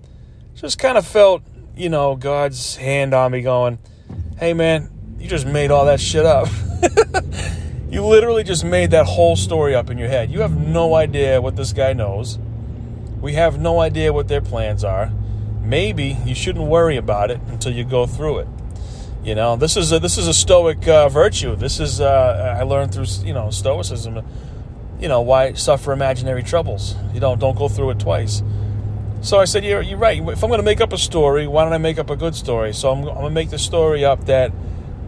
just 0.55 0.79
kind 0.79 0.98
of 0.98 1.05
felt, 1.05 1.43
you 1.75 1.89
know, 1.89 2.15
God's 2.15 2.75
hand 2.75 3.13
on 3.13 3.31
me, 3.31 3.41
going, 3.41 3.77
"Hey 4.39 4.53
man, 4.53 4.89
you 5.20 5.27
just 5.27 5.46
made 5.46 5.70
all 5.70 5.86
that 5.86 6.00
shit 6.00 6.25
up." 6.25 6.48
You 7.91 8.05
literally 8.05 8.46
just 8.46 8.63
made 8.63 8.91
that 8.91 9.05
whole 9.05 9.36
story 9.36 9.75
up 9.75 9.89
in 9.89 9.98
your 9.98 10.08
head. 10.08 10.31
You 10.31 10.39
have 10.39 10.58
no 10.58 10.96
idea 10.96 11.41
what 11.41 11.58
this 11.58 11.74
guy 11.74 11.91
knows. 11.91 12.39
We 13.22 13.34
have 13.34 13.60
no 13.60 13.80
idea 13.80 14.12
what 14.12 14.28
their 14.28 14.42
plans 14.42 14.84
are. 14.84 15.12
Maybe 15.62 16.18
you 16.25 16.36
shouldn't 16.36 16.66
worry 16.66 16.98
about 16.98 17.32
it 17.32 17.40
until 17.48 17.72
you 17.72 17.84
go 17.84 18.06
through 18.08 18.40
it. 18.40 18.48
You 19.24 19.36
know, 19.36 19.56
this 19.56 19.78
is 19.78 19.92
a, 19.92 20.00
this 20.00 20.18
is 20.18 20.28
a 20.28 20.34
stoic 20.34 20.88
uh, 20.88 21.08
virtue. 21.08 21.56
This 21.56 21.80
is 21.80 22.01
uh, 22.01 22.58
I 22.60 22.63
learned 22.63 22.94
through 22.94 23.06
you 23.24 23.34
know 23.34 23.51
stoicism. 23.51 24.25
You 25.00 25.08
know 25.08 25.22
why 25.22 25.54
suffer 25.54 25.94
imaginary 25.94 26.42
troubles. 26.42 26.96
You 27.13 27.20
don't 27.20 27.40
don't 27.40 27.56
go 27.56 27.70
through 27.70 27.92
it 27.92 28.00
twice. 28.00 28.42
So 29.22 29.38
I 29.38 29.46
said, 29.46 29.63
you're, 29.63 29.84
you're 29.84 30.00
right. 30.00 30.18
If 30.18 30.44
I'm 30.44 30.50
going 30.50 30.60
to 30.60 30.66
make 30.66 30.82
up 30.82 30.94
a 30.94 30.98
story, 30.98 31.46
why 31.46 31.63
don't 31.63 31.74
I 31.74 31.78
make 31.78 32.00
up 32.00 32.10
a 32.10 32.16
good 32.16 32.34
story? 32.34 32.74
So 32.74 32.92
I'm, 32.92 33.00
I'm 33.08 33.13
going 33.13 33.25
to 33.25 33.30
make 33.30 33.51
the 33.51 33.60
story 33.60 34.04
up 34.04 34.25
that 34.25 34.51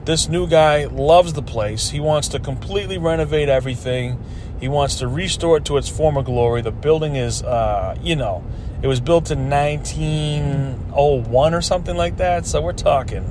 this 0.06 0.30
new 0.30 0.48
guy 0.48 0.86
loves 0.86 1.34
the 1.34 1.42
place. 1.42 1.90
He 1.90 2.00
wants 2.00 2.28
to 2.30 2.40
completely 2.40 3.00
renovate 3.00 3.50
everything. 3.50 4.24
He 4.64 4.70
wants 4.70 4.96
to 5.00 5.10
restore 5.10 5.58
it 5.58 5.66
to 5.66 5.76
its 5.76 5.90
former 5.90 6.22
glory. 6.22 6.62
The 6.62 6.72
building 6.72 7.18
is, 7.18 7.44
uh, 7.44 7.98
you 8.02 8.16
know, 8.16 8.46
it 8.82 8.88
was 8.88 9.02
built 9.02 9.30
in 9.30 9.50
1901 9.50 11.54
or 11.54 11.60
something 11.60 11.98
like 11.98 12.16
that. 12.16 12.46
So 12.46 12.62
we're 12.62 12.72
talking, 12.72 13.26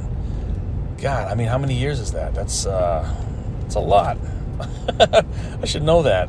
God, 1.00 1.32
I 1.32 1.34
mean, 1.34 1.48
how 1.48 1.56
many 1.56 1.72
years 1.72 2.00
is 2.00 2.12
that? 2.12 2.34
That's, 2.34 2.66
uh, 2.66 3.10
that's 3.62 3.76
a 3.76 3.80
lot. 3.80 4.18
I 5.00 5.64
should 5.64 5.84
know 5.84 6.02
that. 6.02 6.28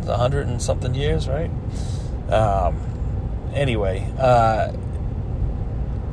It's 0.00 0.08
a 0.08 0.18
hundred 0.18 0.48
and 0.48 0.60
something 0.60 0.94
years, 0.94 1.26
right? 1.26 1.50
Um, 2.30 2.78
anyway, 3.54 4.06
uh, 4.18 4.70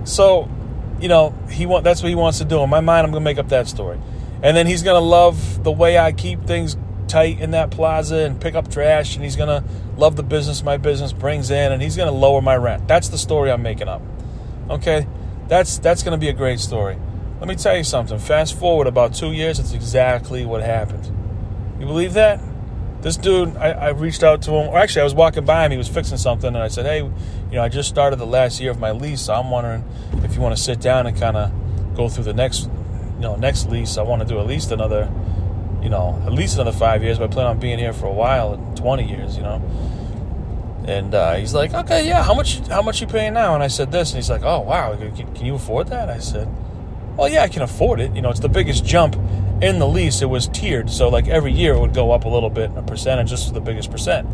so 0.05 0.47
you 1.01 1.09
know, 1.09 1.35
he 1.51 1.65
want 1.65 1.83
that's 1.83 2.01
what 2.01 2.07
he 2.07 2.15
wants 2.15 2.37
to 2.37 2.45
do. 2.45 2.63
In 2.63 2.69
my 2.69 2.79
mind, 2.79 3.05
I'm 3.05 3.11
gonna 3.11 3.25
make 3.25 3.37
up 3.37 3.49
that 3.49 3.67
story, 3.67 3.99
and 4.41 4.55
then 4.55 4.65
he's 4.65 4.81
gonna 4.81 5.05
love 5.05 5.65
the 5.65 5.73
way 5.73 5.97
I 5.97 6.13
keep 6.13 6.45
things 6.45 6.77
tight 7.07 7.39
in 7.39 7.51
that 7.51 7.71
plaza 7.71 8.17
and 8.17 8.39
pick 8.39 8.55
up 8.55 8.69
trash, 8.71 9.15
and 9.15 9.23
he's 9.23 9.35
gonna 9.35 9.63
love 9.97 10.15
the 10.15 10.23
business 10.23 10.63
my 10.63 10.77
business 10.77 11.13
brings 11.13 11.51
in, 11.51 11.71
and 11.71 11.81
he's 11.81 11.95
gonna 11.95 12.11
lower 12.11 12.41
my 12.41 12.55
rent. 12.55 12.87
That's 12.87 13.09
the 13.09 13.17
story 13.17 13.51
I'm 13.51 13.61
making 13.61 13.87
up. 13.87 14.01
Okay, 14.69 15.07
that's 15.47 15.77
that's 15.79 16.03
gonna 16.03 16.17
be 16.17 16.29
a 16.29 16.33
great 16.33 16.59
story. 16.59 16.97
Let 17.39 17.47
me 17.47 17.55
tell 17.55 17.77
you 17.77 17.83
something. 17.83 18.17
Fast 18.17 18.57
forward 18.57 18.87
about 18.87 19.13
two 19.13 19.31
years, 19.31 19.59
it's 19.59 19.73
exactly 19.73 20.45
what 20.45 20.61
happened. 20.61 21.11
You 21.79 21.85
believe 21.85 22.13
that? 22.13 22.39
This 23.01 23.15
dude, 23.15 23.55
I, 23.57 23.69
I 23.69 23.89
reached 23.89 24.23
out 24.23 24.41
to 24.43 24.51
him. 24.51 24.69
Or 24.69 24.77
actually, 24.77 25.01
I 25.01 25.03
was 25.03 25.13
walking 25.13 25.45
by 25.45 25.65
him. 25.65 25.71
He 25.71 25.77
was 25.77 25.87
fixing 25.87 26.17
something, 26.17 26.47
and 26.47 26.57
I 26.57 26.67
said, 26.67 26.85
"Hey, 26.85 27.03
you 27.03 27.11
know, 27.51 27.61
I 27.61 27.69
just 27.69 27.89
started 27.89 28.17
the 28.17 28.25
last 28.25 28.59
year 28.59 28.71
of 28.71 28.79
my 28.79 28.91
lease, 28.91 29.21
so 29.21 29.33
I'm 29.33 29.51
wondering 29.51 29.85
if 30.23 30.35
you 30.35 30.41
want 30.41 30.57
to 30.57 30.61
sit 30.61 30.81
down 30.81 31.05
and 31.05 31.17
kind 31.17 31.37
of 31.37 31.51
go 31.95 32.09
through 32.09 32.23
the 32.23 32.33
next, 32.33 32.69
you 33.15 33.21
know, 33.21 33.35
next 33.35 33.69
lease. 33.69 33.97
I 33.97 34.01
want 34.01 34.23
to 34.23 34.27
do 34.27 34.39
at 34.39 34.47
least 34.47 34.71
another, 34.71 35.11
you 35.87 35.91
know, 35.91 36.21
at 36.25 36.33
least 36.33 36.55
another 36.55 36.73
five 36.73 37.01
years. 37.01 37.17
But 37.17 37.31
I 37.31 37.33
plan 37.33 37.47
on 37.47 37.59
being 37.59 37.79
here 37.79 37.93
for 37.93 38.07
a 38.07 38.11
while, 38.11 38.57
twenty 38.75 39.07
years, 39.07 39.37
you 39.37 39.43
know." 39.43 39.61
And 40.85 41.15
uh, 41.15 41.35
he's 41.35 41.53
like, 41.53 41.73
"Okay, 41.73 42.05
yeah. 42.05 42.23
How 42.23 42.33
much? 42.33 42.59
How 42.67 42.81
much 42.81 42.99
you 42.99 43.07
paying 43.07 43.33
now?" 43.33 43.53
And 43.53 43.63
I 43.63 43.67
said 43.67 43.89
this, 43.89 44.11
and 44.11 44.17
he's 44.17 44.29
like, 44.29 44.43
"Oh, 44.43 44.59
wow. 44.59 44.93
Can, 44.97 45.33
can 45.33 45.45
you 45.45 45.55
afford 45.55 45.87
that?" 45.87 46.09
I 46.09 46.19
said, 46.19 46.49
"Well, 47.15 47.29
yeah, 47.29 47.43
I 47.43 47.47
can 47.47 47.61
afford 47.61 48.01
it. 48.01 48.13
You 48.13 48.21
know, 48.21 48.29
it's 48.29 48.41
the 48.41 48.49
biggest 48.49 48.83
jump." 48.83 49.15
in 49.59 49.79
the 49.79 49.87
lease 49.87 50.21
it 50.21 50.27
was 50.27 50.47
tiered 50.49 50.87
so 50.87 51.09
like 51.09 51.27
every 51.27 51.51
year 51.51 51.73
it 51.73 51.79
would 51.79 51.91
go 51.91 52.11
up 52.11 52.25
a 52.25 52.29
little 52.29 52.51
bit 52.51 52.69
a 52.75 52.83
percentage 52.83 53.29
just 53.29 53.51
the 53.55 53.59
biggest 53.59 53.89
percent 53.89 54.27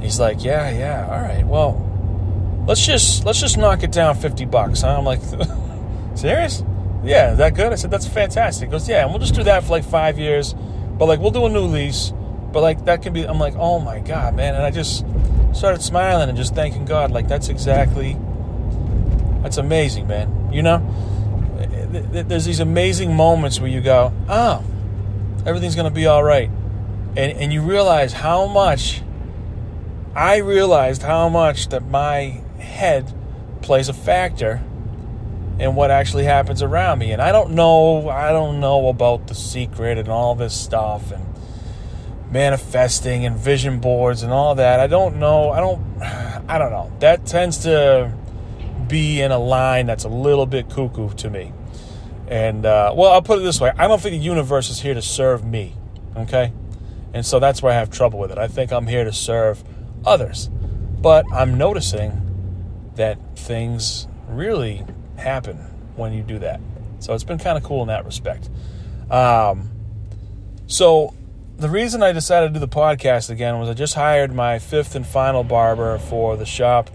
he's 0.00 0.18
like 0.18 0.42
yeah 0.42 0.70
yeah 0.70 1.06
all 1.10 1.20
right 1.20 1.46
well 1.46 2.64
let's 2.66 2.86
just 2.86 3.26
let's 3.26 3.38
just 3.38 3.58
knock 3.58 3.82
it 3.82 3.92
down 3.92 4.16
50 4.16 4.46
bucks 4.46 4.80
huh? 4.80 4.96
i'm 4.96 5.04
like 5.04 5.20
serious 6.14 6.62
yeah 7.04 7.32
is 7.32 7.38
that 7.38 7.54
good? 7.54 7.72
I 7.72 7.76
said 7.76 7.90
that's 7.90 8.06
fantastic. 8.06 8.68
He 8.68 8.70
goes 8.70 8.88
yeah 8.88 9.02
and 9.02 9.10
we'll 9.10 9.20
just 9.20 9.34
do 9.34 9.42
that 9.44 9.64
for 9.64 9.70
like 9.70 9.84
five 9.84 10.18
years 10.18 10.54
but 10.98 11.06
like 11.06 11.20
we'll 11.20 11.30
do 11.30 11.46
a 11.46 11.48
new 11.48 11.60
lease 11.60 12.12
but 12.52 12.62
like 12.62 12.84
that 12.84 13.02
can 13.02 13.12
be 13.12 13.24
i'm 13.24 13.38
like 13.38 13.54
oh 13.56 13.78
my 13.78 14.00
god 14.00 14.34
man. 14.34 14.54
And 14.54 14.64
i 14.64 14.70
just 14.70 15.04
started 15.52 15.82
smiling 15.82 16.28
and 16.28 16.36
just 16.36 16.54
thanking 16.54 16.84
god 16.84 17.10
like 17.10 17.28
that's 17.28 17.48
exactly 17.48 18.16
that's 19.42 19.56
amazing 19.56 20.06
man. 20.06 20.52
You 20.52 20.62
know? 20.62 20.78
There's 21.90 22.44
these 22.44 22.60
amazing 22.60 23.14
moments 23.14 23.60
where 23.60 23.70
you 23.70 23.80
go, 23.80 24.12
oh, 24.28 24.64
everything's 25.44 25.74
to 25.74 25.90
be 25.90 26.06
all 26.06 26.22
right. 26.22 26.50
And, 27.16 27.32
and 27.32 27.52
you 27.52 27.62
realize 27.62 28.12
how 28.12 28.46
much, 28.46 29.02
I 30.14 30.36
realized 30.36 31.02
how 31.02 31.28
much 31.28 31.68
that 31.68 31.88
my 31.88 32.42
head 32.58 33.12
plays 33.62 33.88
a 33.88 33.92
factor 33.92 34.62
in 35.60 35.74
what 35.74 35.90
actually 35.90 36.24
happens 36.24 36.62
around 36.62 36.98
me. 36.98 37.12
And 37.12 37.20
I 37.20 37.32
don't 37.32 37.50
know, 37.50 38.08
I 38.08 38.30
don't 38.30 38.60
know 38.60 38.88
about 38.88 39.26
the 39.26 39.34
secret 39.34 39.98
and 39.98 40.08
all 40.08 40.34
this 40.34 40.58
stuff 40.58 41.12
and 41.12 41.22
manifesting 42.32 43.26
and 43.26 43.36
vision 43.36 43.78
boards 43.78 44.22
and 44.22 44.32
all 44.32 44.54
that. 44.54 44.80
I 44.80 44.86
don't 44.86 45.16
know. 45.16 45.50
I 45.50 45.60
don't, 45.60 46.02
I 46.48 46.58
don't 46.58 46.70
know. 46.70 46.90
That 47.00 47.26
tends 47.26 47.58
to 47.58 48.10
be 48.88 49.20
in 49.20 49.32
a 49.32 49.38
line 49.38 49.84
that's 49.84 50.04
a 50.04 50.08
little 50.08 50.46
bit 50.46 50.70
cuckoo 50.70 51.10
to 51.10 51.28
me. 51.28 51.52
And, 52.26 52.64
uh, 52.64 52.94
well, 52.96 53.12
I'll 53.12 53.22
put 53.22 53.40
it 53.40 53.42
this 53.42 53.60
way 53.60 53.70
I 53.76 53.86
don't 53.86 54.00
think 54.00 54.12
the 54.12 54.24
universe 54.24 54.70
is 54.70 54.80
here 54.80 54.94
to 54.94 55.02
serve 55.02 55.44
me, 55.44 55.76
okay? 56.16 56.54
And 57.12 57.26
so 57.26 57.38
that's 57.38 57.62
where 57.62 57.72
I 57.72 57.76
have 57.76 57.90
trouble 57.90 58.18
with 58.18 58.30
it. 58.30 58.38
I 58.38 58.48
think 58.48 58.72
I'm 58.72 58.86
here 58.86 59.04
to 59.04 59.12
serve 59.12 59.62
others. 60.06 60.48
But 60.48 61.26
I'm 61.34 61.58
noticing 61.58 62.92
that 62.94 63.18
things 63.36 64.08
really 64.26 64.86
happen 65.20 65.56
when 65.96 66.12
you 66.12 66.22
do 66.22 66.38
that. 66.40 66.60
So 66.98 67.14
it's 67.14 67.24
been 67.24 67.38
kind 67.38 67.56
of 67.56 67.64
cool 67.64 67.82
in 67.82 67.88
that 67.88 68.04
respect. 68.04 68.48
Um, 69.10 69.70
so 70.66 71.14
the 71.56 71.68
reason 71.68 72.02
I 72.02 72.12
decided 72.12 72.48
to 72.48 72.52
do 72.54 72.58
the 72.58 72.68
podcast 72.68 73.30
again 73.30 73.58
was 73.58 73.68
I 73.68 73.74
just 73.74 73.94
hired 73.94 74.34
my 74.34 74.58
fifth 74.58 74.94
and 74.94 75.06
final 75.06 75.44
barber 75.44 75.98
for 75.98 76.36
the 76.36 76.46
shop 76.46 76.90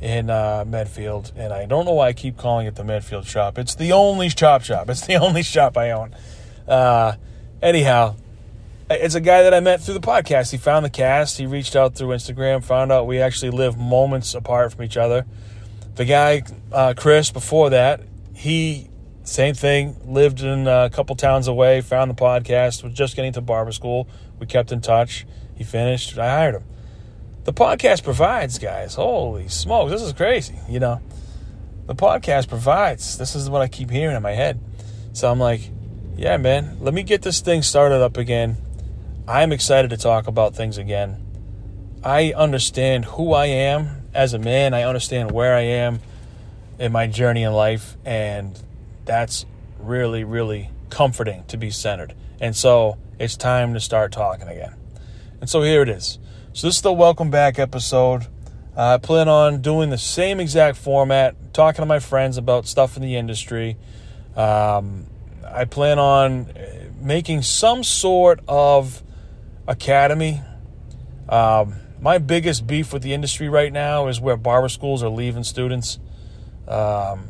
in 0.00 0.30
uh, 0.30 0.64
Medfield, 0.66 1.32
and 1.36 1.52
I 1.52 1.66
don't 1.66 1.84
know 1.84 1.94
why 1.94 2.08
I 2.08 2.12
keep 2.12 2.36
calling 2.36 2.66
it 2.66 2.76
the 2.76 2.84
Medfield 2.84 3.26
shop. 3.26 3.58
It's 3.58 3.74
the 3.74 3.92
only 3.92 4.28
chop 4.28 4.62
shop. 4.62 4.88
It's 4.88 5.06
the 5.06 5.14
only 5.22 5.42
shop 5.42 5.76
I 5.76 5.90
own. 5.90 6.14
Uh, 6.66 7.16
anyhow, 7.60 8.16
it's 8.90 9.14
a 9.14 9.20
guy 9.20 9.42
that 9.42 9.52
I 9.52 9.60
met 9.60 9.82
through 9.82 9.94
the 9.94 10.00
podcast. 10.00 10.52
He 10.52 10.56
found 10.56 10.84
the 10.84 10.90
cast. 10.90 11.36
He 11.36 11.46
reached 11.46 11.76
out 11.76 11.94
through 11.94 12.08
Instagram, 12.08 12.64
found 12.64 12.92
out 12.92 13.06
we 13.06 13.20
actually 13.20 13.50
live 13.50 13.76
moments 13.76 14.34
apart 14.34 14.72
from 14.72 14.84
each 14.84 14.96
other. 14.96 15.26
The 15.98 16.04
guy, 16.04 16.42
uh, 16.70 16.94
Chris, 16.96 17.32
before 17.32 17.70
that, 17.70 18.00
he, 18.32 18.88
same 19.24 19.54
thing, 19.54 19.96
lived 20.06 20.40
in 20.42 20.68
a 20.68 20.90
couple 20.90 21.16
towns 21.16 21.48
away, 21.48 21.80
found 21.80 22.08
the 22.08 22.14
podcast, 22.14 22.84
was 22.84 22.92
just 22.92 23.16
getting 23.16 23.32
to 23.32 23.40
barber 23.40 23.72
school. 23.72 24.08
We 24.38 24.46
kept 24.46 24.70
in 24.70 24.80
touch. 24.80 25.26
He 25.56 25.64
finished. 25.64 26.16
I 26.16 26.30
hired 26.30 26.54
him. 26.54 26.64
The 27.42 27.52
podcast 27.52 28.04
provides, 28.04 28.60
guys. 28.60 28.94
Holy 28.94 29.48
smokes, 29.48 29.90
this 29.90 30.02
is 30.02 30.12
crazy, 30.12 30.56
you 30.68 30.78
know. 30.78 31.00
The 31.86 31.96
podcast 31.96 32.48
provides. 32.48 33.18
This 33.18 33.34
is 33.34 33.50
what 33.50 33.60
I 33.60 33.66
keep 33.66 33.90
hearing 33.90 34.14
in 34.14 34.22
my 34.22 34.34
head. 34.34 34.60
So 35.14 35.28
I'm 35.28 35.40
like, 35.40 35.68
yeah, 36.16 36.36
man, 36.36 36.78
let 36.80 36.94
me 36.94 37.02
get 37.02 37.22
this 37.22 37.40
thing 37.40 37.62
started 37.62 38.00
up 38.00 38.16
again 38.16 38.56
I'm 39.28 39.52
excited 39.52 39.90
to 39.90 39.98
talk 39.98 40.26
about 40.26 40.56
things 40.56 40.78
again. 40.78 41.22
I 42.02 42.32
understand 42.32 43.04
who 43.04 43.34
I 43.34 43.44
am 43.46 43.97
as 44.14 44.34
a 44.34 44.38
man. 44.38 44.74
I 44.74 44.82
understand 44.82 45.30
where 45.30 45.54
I 45.54 45.62
am 45.62 46.00
in 46.78 46.92
my 46.92 47.06
journey 47.06 47.42
in 47.42 47.52
life. 47.52 47.96
And 48.04 48.60
that's 49.04 49.46
really, 49.78 50.24
really 50.24 50.70
comforting 50.90 51.44
to 51.48 51.56
be 51.56 51.70
centered. 51.70 52.14
And 52.40 52.54
so 52.54 52.98
it's 53.18 53.36
time 53.36 53.74
to 53.74 53.80
start 53.80 54.12
talking 54.12 54.48
again. 54.48 54.74
And 55.40 55.48
so 55.48 55.62
here 55.62 55.82
it 55.82 55.88
is. 55.88 56.18
So 56.52 56.66
this 56.66 56.76
is 56.76 56.82
the 56.82 56.92
welcome 56.92 57.30
back 57.30 57.58
episode. 57.58 58.26
Uh, 58.76 58.94
I 58.94 58.98
plan 58.98 59.28
on 59.28 59.60
doing 59.60 59.90
the 59.90 59.98
same 59.98 60.40
exact 60.40 60.76
format, 60.76 61.34
talking 61.52 61.82
to 61.82 61.86
my 61.86 61.98
friends 61.98 62.36
about 62.36 62.66
stuff 62.66 62.96
in 62.96 63.02
the 63.02 63.16
industry. 63.16 63.76
Um, 64.36 65.06
I 65.44 65.64
plan 65.64 65.98
on 65.98 66.52
making 67.00 67.42
some 67.42 67.82
sort 67.82 68.40
of 68.46 69.02
academy. 69.66 70.40
Um, 71.28 71.74
my 72.00 72.18
biggest 72.18 72.66
beef 72.66 72.92
with 72.92 73.02
the 73.02 73.12
industry 73.12 73.48
right 73.48 73.72
now 73.72 74.08
is 74.08 74.20
where 74.20 74.36
barber 74.36 74.68
schools 74.68 75.02
are 75.02 75.08
leaving 75.08 75.44
students. 75.44 75.98
Um, 76.66 77.28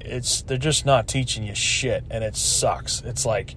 it's 0.00 0.42
they're 0.42 0.58
just 0.58 0.86
not 0.86 1.06
teaching 1.06 1.44
you 1.44 1.54
shit, 1.54 2.04
and 2.10 2.24
it 2.24 2.36
sucks. 2.36 3.00
It's 3.02 3.24
like, 3.24 3.54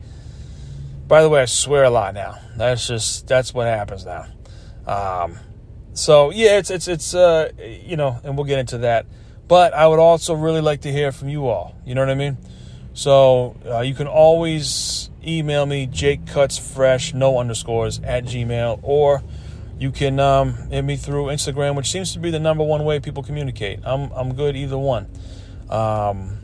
by 1.07 1.21
the 1.21 1.29
way, 1.29 1.41
I 1.41 1.45
swear 1.45 1.83
a 1.83 1.89
lot 1.89 2.13
now. 2.13 2.37
That's 2.55 2.87
just 2.87 3.27
that's 3.27 3.53
what 3.53 3.67
happens 3.67 4.05
now. 4.05 4.25
Um, 4.85 5.37
so 5.93 6.31
yeah, 6.31 6.57
it's 6.57 6.69
it's 6.69 6.87
it's 6.87 7.15
uh, 7.15 7.51
you 7.59 7.95
know, 7.95 8.19
and 8.23 8.35
we'll 8.37 8.45
get 8.45 8.59
into 8.59 8.79
that. 8.79 9.05
But 9.47 9.73
I 9.73 9.87
would 9.87 9.99
also 9.99 10.33
really 10.33 10.61
like 10.61 10.81
to 10.81 10.91
hear 10.91 11.11
from 11.11 11.29
you 11.29 11.47
all. 11.47 11.75
You 11.85 11.95
know 11.95 12.01
what 12.01 12.09
I 12.09 12.15
mean? 12.15 12.37
So 12.93 13.55
uh, 13.65 13.79
you 13.81 13.95
can 13.95 14.07
always 14.07 15.09
email 15.25 15.65
me, 15.65 15.87
Jake 15.87 16.25
Cuts 16.27 16.57
Fresh, 16.57 17.13
no 17.13 17.39
underscores, 17.39 17.99
at 18.03 18.25
Gmail, 18.25 18.79
or 18.83 19.23
you 19.79 19.91
can 19.91 20.19
um, 20.19 20.53
hit 20.69 20.83
me 20.83 20.95
through 20.95 21.25
Instagram, 21.25 21.75
which 21.75 21.91
seems 21.91 22.13
to 22.13 22.19
be 22.19 22.29
the 22.31 22.39
number 22.39 22.63
one 22.63 22.83
way 22.85 22.99
people 22.99 23.23
communicate. 23.23 23.79
I'm, 23.83 24.11
I'm 24.11 24.33
good 24.35 24.55
either 24.55 24.77
one. 24.77 25.07
Um, 25.69 26.37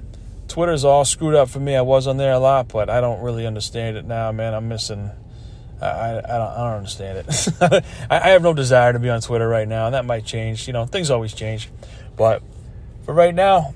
Twitter's 0.48 0.84
all 0.84 1.06
screwed 1.06 1.36
up 1.36 1.50
for 1.50 1.60
me. 1.60 1.76
I 1.76 1.82
was 1.82 2.08
on 2.08 2.18
there 2.18 2.34
a 2.34 2.40
lot, 2.40 2.70
but 2.70 2.90
I 2.90 3.02
don't 3.02 3.22
really 3.22 3.46
understand 3.46 3.98
it 3.98 4.06
now, 4.06 4.32
man. 4.32 4.54
I'm 4.54 4.68
missing. 4.68 5.12
I, 5.80 5.86
I, 5.86 6.18
I, 6.18 6.38
don't, 6.38 6.52
I 6.52 6.58
don't 6.58 6.78
understand 6.78 7.18
it. 7.20 7.86
I, 8.10 8.30
have 8.30 8.42
no 8.42 8.54
desire 8.54 8.92
to 8.92 9.00
be 9.00 9.10
on 9.10 9.22
Twitter 9.22 9.48
right 9.48 9.68
now, 9.68 9.86
and 9.86 9.94
that 9.94 10.06
might 10.06 10.26
change. 10.26 10.68
You 10.68 10.74
know, 10.74 10.86
things 10.86 11.12
always 11.12 11.34
change. 11.34 11.70
But 12.18 12.42
for 13.06 13.14
right 13.14 13.34
now, 13.34 13.76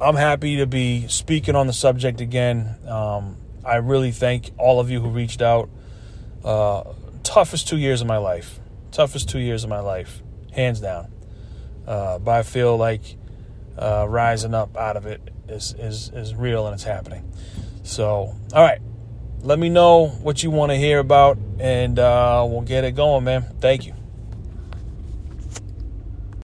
I'm 0.00 0.16
happy 0.16 0.56
to 0.58 0.66
be 0.66 1.06
speaking 1.08 1.54
on 1.54 1.68
the 1.68 1.72
subject 1.72 2.20
again. 2.20 2.76
Um, 2.86 3.36
I 3.64 3.76
really 3.76 4.10
thank 4.10 4.50
all 4.58 4.80
of 4.80 4.90
you 4.90 5.00
who 5.00 5.10
reached 5.10 5.42
out. 5.42 5.70
Uh, 6.44 6.92
toughest 7.28 7.68
two 7.68 7.76
years 7.76 8.00
of 8.00 8.06
my 8.06 8.16
life. 8.16 8.58
Toughest 8.90 9.28
two 9.28 9.38
years 9.38 9.62
of 9.62 9.68
my 9.68 9.80
life, 9.80 10.22
hands 10.52 10.80
down. 10.80 11.12
Uh, 11.86 12.18
but 12.18 12.30
I 12.30 12.42
feel 12.42 12.76
like 12.76 13.02
uh, 13.76 14.06
rising 14.08 14.54
up 14.54 14.76
out 14.78 14.96
of 14.96 15.04
it 15.04 15.20
is, 15.46 15.74
is, 15.78 16.10
is 16.14 16.34
real 16.34 16.66
and 16.66 16.74
it's 16.74 16.84
happening. 16.84 17.30
So, 17.82 18.34
all 18.54 18.62
right. 18.62 18.80
Let 19.40 19.58
me 19.58 19.68
know 19.68 20.08
what 20.08 20.42
you 20.42 20.50
want 20.50 20.72
to 20.72 20.76
hear 20.76 20.98
about, 20.98 21.38
and 21.60 21.96
uh, 21.96 22.44
we'll 22.48 22.62
get 22.62 22.82
it 22.82 22.96
going, 22.96 23.22
man. 23.22 23.42
Thank 23.60 23.86
you. 23.86 23.94